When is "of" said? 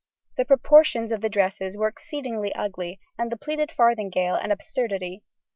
1.11-1.21